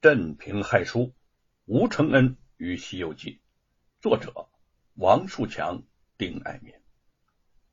[0.00, 1.12] 镇平害书，
[1.64, 3.30] 吴承恩与《西游记》，
[4.00, 4.48] 作者
[4.94, 5.82] 王树强、
[6.16, 6.72] 丁爱民。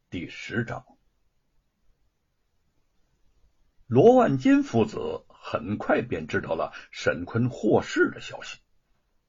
[0.10, 0.84] 第十章，
[3.86, 8.58] 罗万金父子很快便知道了沈坤获释的消息，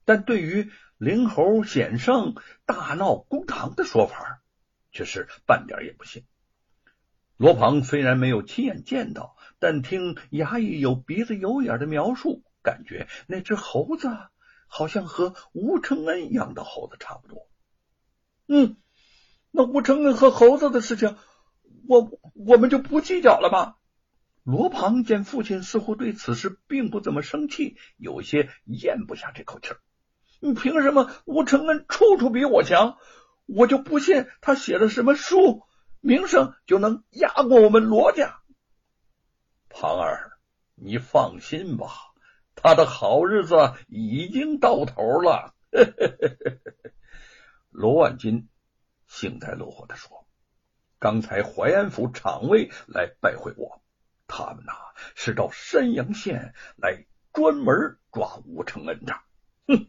[0.07, 2.35] 但对于灵猴险胜、
[2.65, 4.41] 大闹公堂的说法，
[4.91, 6.25] 却是半点也不信。
[7.37, 12.43] 罗鹏虽然没有亲眼见到，但听衙役有鼻子有眼的描述。
[12.67, 14.09] 感觉那只猴子
[14.67, 17.49] 好像和吴承恩养的猴子差不多。
[18.49, 18.77] 嗯，
[19.53, 21.17] 那吴承恩和猴子的事情，
[21.87, 23.79] 我我们就不计较了吧？
[24.43, 29.79] 罗庞见父亲似乎对此事并不怎么生气，有些咽不下这口气儿。
[30.41, 32.99] 你凭什么吴承恩处处比我强？
[33.47, 35.63] 我就不信他写了什么书，
[36.01, 38.41] 名声就能压过我们罗家。
[39.69, 40.33] 庞儿，
[40.75, 42.06] 你放心吧。
[42.67, 45.55] 他的好日子已经到头了。
[47.71, 48.49] 罗万金
[49.07, 50.27] 幸灾乐祸的说
[50.99, 53.81] ：“刚才淮安府厂尉来拜会我，
[54.27, 54.73] 他们呐
[55.15, 59.15] 是到山阳县来专门抓吴承恩的。
[59.69, 59.87] 哼，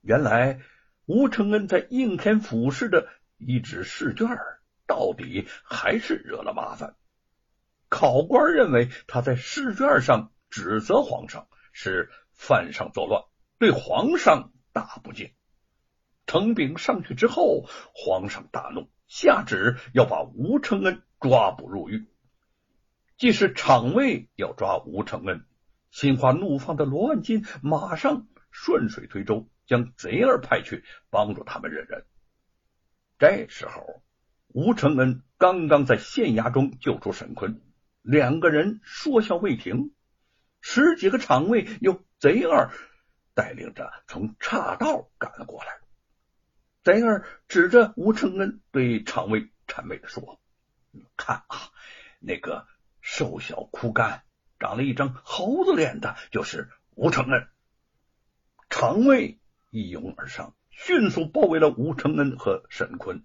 [0.00, 0.60] 原来
[1.06, 4.26] 吴承恩在应天府试的一纸试卷，
[4.88, 6.96] 到底还是惹了麻烦。
[7.88, 13.24] 考官认为他在试卷上。”指责皇上是犯上作乱，
[13.58, 15.32] 对皇上大不敬。
[16.26, 22.06] 程炳上去之后，皇上大怒，下旨要把吴承恩抓捕入狱。
[23.16, 25.44] 既是厂尉要抓吴承恩，
[25.90, 32.04] 心花怒放的罗万金马上顺水推舟，将贼儿派去帮助他们认人。
[33.18, 34.02] 这时候，
[34.48, 37.60] 吴承恩刚刚在县衙中救出沈坤，
[38.02, 39.92] 两个人说笑未停。
[40.70, 42.70] 十几个厂尉由贼二
[43.32, 45.78] 带领着从岔道赶了过来。
[46.82, 50.38] 贼二指着吴承恩对厂尉谄媚的说
[51.16, 51.72] ：“看啊，
[52.20, 52.66] 那个
[53.00, 54.24] 瘦小枯干、
[54.58, 57.48] 长了一张猴子脸的，就是吴承恩。”
[58.68, 59.38] 厂尉
[59.70, 63.24] 一拥而上，迅速包围了吴承恩和沈坤。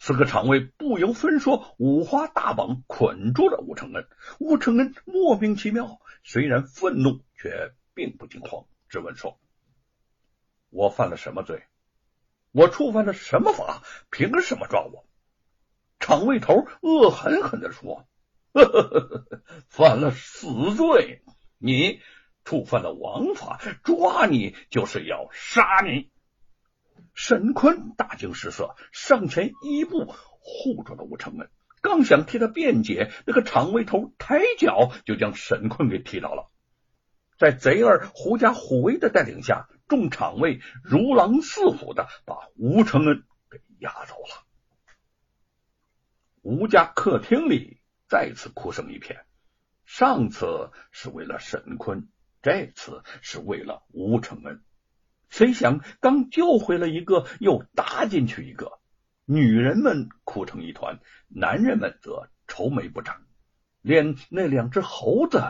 [0.00, 4.06] 四个厂尉不由分说，五花大绑捆住了吴承恩。
[4.38, 9.40] 吴承恩莫名其妙，虽然愤怒，却并不惊慌，质问说
[10.70, 11.64] ：“我犯了什么罪？
[12.52, 13.82] 我触犯了什么法？
[14.10, 15.04] 凭什么抓我？”
[15.98, 18.08] 厂尉头恶狠狠的说
[18.54, 21.22] ：“呵呵呵呵，犯了死罪！
[21.58, 22.00] 你
[22.44, 26.08] 触犯了王法，抓你就是要杀你。”
[27.18, 30.06] 沈坤大惊失色，上前一步
[30.38, 31.50] 护住了吴承恩，
[31.82, 36.48] 刚想替他辩解，那个厂卫头抬脚就将沈坤给踢倒了。
[37.36, 44.46] 在贼儿狐假虎威的带领下，众厂卫如狼似虎的把吴承恩给押走了。
[46.42, 49.26] 吴家客厅里再次哭声一片，
[49.84, 52.08] 上次是为了沈坤，
[52.42, 54.62] 这次是为了吴承恩。
[55.28, 58.78] 谁想刚救回了一个，又搭进去一个，
[59.24, 63.22] 女人们哭成一团，男人们则愁眉不展，
[63.82, 65.42] 连那两只猴子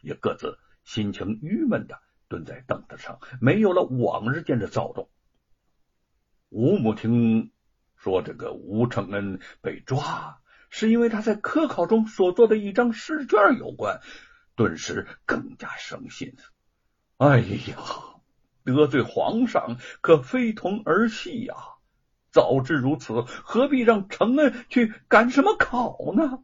[0.00, 5.10] 也各自心情郁闷的蹲在凳子上，没有了往日间的躁动。
[6.48, 7.52] 吴母听
[7.96, 14.00] 说这个吴承恩被抓，是因为他在科考中所做的一张试卷有关，
[14.54, 16.36] 顿时更加生心。
[17.18, 17.76] 哎呀！
[18.66, 21.54] 得罪皇上可非同儿戏呀！
[22.32, 26.42] 早知如此，何必让承恩去赶什么考呢？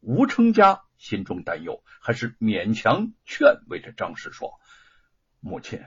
[0.00, 4.60] 吴成家心中担忧，还是勉强劝慰着张氏说
[5.40, 5.84] ：“母亲，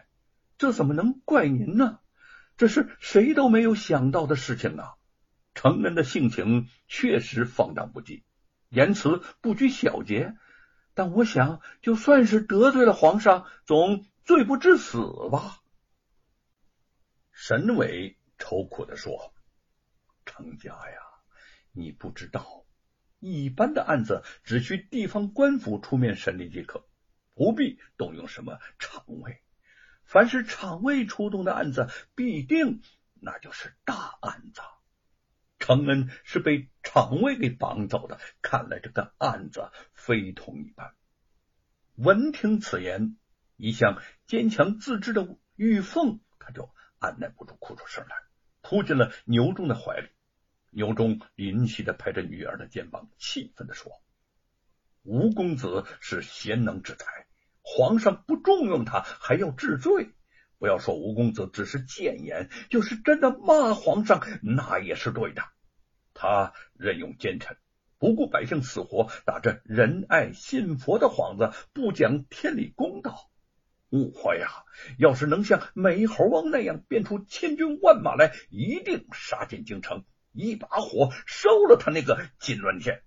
[0.59, 1.99] 这怎么能怪您呢？
[2.57, 4.95] 这是谁都没有想到的事情啊！
[5.55, 8.21] 承恩的性情确实放荡不羁，
[8.69, 10.35] 言辞不拘小节，
[10.93, 14.97] 但我想，就算是得罪了皇上，总……”罪不至死
[15.29, 15.61] 吧？
[17.33, 19.33] 沈伟愁苦的说
[20.25, 20.99] ：“程家呀，
[21.73, 22.65] 你不知道，
[23.19, 26.87] 一般的案子只需地方官府出面审理即可，
[27.35, 29.41] 不必动用什么厂尉。
[30.05, 32.81] 凡是厂尉出动的案子，必定
[33.15, 34.61] 那就是大案子。
[35.59, 40.95] 程恩是被厂尉给绑走的，看来这个案子非同一般。”
[41.99, 43.17] 闻听此言。
[43.61, 48.15] 一向坚强自制的玉凤，他就按耐不住哭出声来，
[48.63, 50.09] 扑进了牛忠的怀里。
[50.71, 54.01] 牛忠怜惜的拍着女儿的肩膀，气愤的说
[55.05, 57.05] ：“吴公子是贤能之才，
[57.61, 60.09] 皇上不重用他，还要治罪。
[60.57, 65.43] 不要说吴公子只是谏言，就是真的骂皇上，那也是对的。
[66.15, 67.57] 他任用奸臣，
[67.99, 73.27] 不顾百姓死活，打着仁爱信佛的幌子，不讲天理公道。
[73.91, 74.49] 误会呀！
[74.97, 83.03] 要是能像美猴王那样变出千军万马来，一定杀进京城，一把火烧了他那个金銮殿。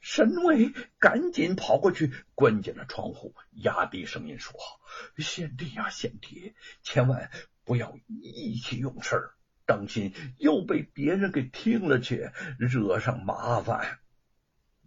[0.00, 4.54] 沈巍赶紧跑过去，关紧了窗户，压低声音说
[5.18, 7.30] ：“贤弟呀，贤弟，千万
[7.64, 9.30] 不要意气用事，
[9.64, 13.98] 当心又被别人给听了去，惹上麻烦。”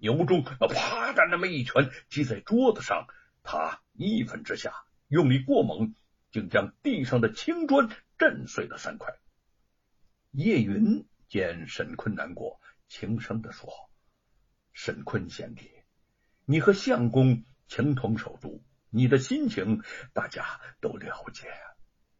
[0.01, 3.07] 牛忠啪的那么一拳击在桌子上，
[3.45, 4.74] 他一愤之下
[5.07, 5.95] 用力过猛，
[6.31, 7.88] 竟将地上的青砖
[8.18, 9.13] 震碎了三块。
[10.31, 12.59] 叶云见沈坤难过，
[12.89, 13.69] 轻声的说。
[14.74, 15.71] 沈坤贤弟，
[16.44, 21.47] 你和相公情同手足，你的心情大家都了解。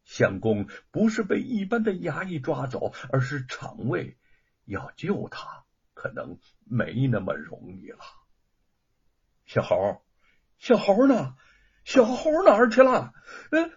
[0.04, 4.16] 相公不是被一般的衙役抓走，而是厂卫
[4.64, 7.98] 要救他，可能没那么容易了。
[9.44, 10.05] 小猴，
[10.58, 11.34] 小猴呢？
[11.84, 13.12] 小猴哪儿去了？
[13.50, 13.70] 嗯，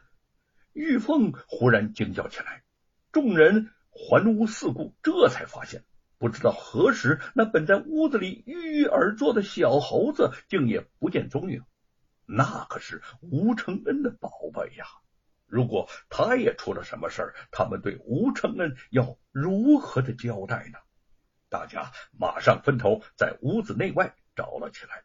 [0.74, 2.64] 玉凤忽然惊叫起来，
[3.12, 5.84] 众人环屋四顾，这才发现。
[6.18, 11.64] 不知道何时，那本在屋子里郁郁而坐的小猴子竟也不见踪影。
[12.26, 14.86] 那可是吴承恩的宝贝呀！
[15.46, 20.78] 如果他也出了什么事儿，他们对吴承恩要如何的交代呢？
[21.50, 25.04] 大家马上分头在屋子内外找了起来，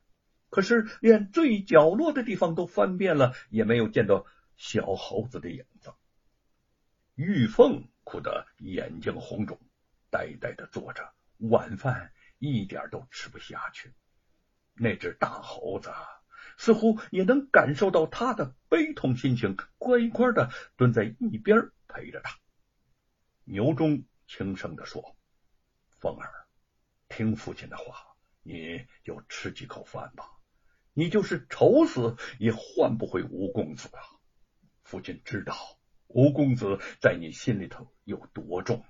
[0.55, 4.25] 可是连最角落的地方都翻遍了，也没有见到
[4.56, 5.93] 小猴子的影子。
[7.17, 9.59] 玉凤哭得眼睛红肿。
[10.11, 13.93] 呆呆的坐着，晚饭一点都吃不下去。
[14.75, 15.93] 那只大猴子
[16.56, 22.39] 似乎也能感受到他的悲痛心情，乖乖的蹲在一边陪着他。
[23.43, 25.17] 牛忠轻声的说
[25.99, 26.47] ：“凤儿，
[27.09, 28.15] 听父亲的话，
[28.45, 30.31] 你就吃几口饭吧。
[30.94, 34.00] 你就是愁死也换不回吴公子啊！
[34.85, 35.56] 父亲知道
[36.06, 38.85] 吴公子在你心里头有多重。”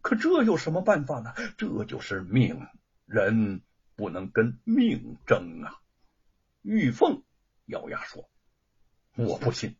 [0.00, 1.34] 可这有什么办法呢？
[1.56, 2.66] 这就是命，
[3.04, 3.62] 人
[3.96, 5.80] 不能跟命争啊！
[6.62, 7.24] 玉凤
[7.66, 8.30] 咬牙说
[9.16, 9.76] ：“我不信，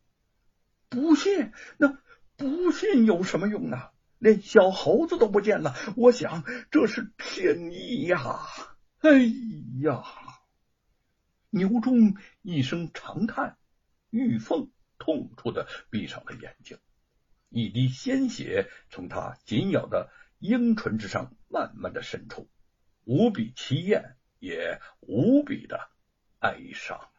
[0.89, 1.99] 不信，那
[2.37, 3.91] 不信有什么用呢？
[4.19, 8.41] 连小猴子都不见了，我想这是天意呀！
[9.01, 9.11] 哎
[9.83, 10.03] 呀！”
[11.59, 13.59] 牛忠一声长叹，
[14.11, 16.79] 玉凤痛楚的闭上了眼睛。
[17.51, 22.49] 一滴鲜血从他紧咬的樱唇之上慢慢的渗出，
[23.05, 25.91] 无比凄艳，也无比的
[26.39, 27.11] 哀伤。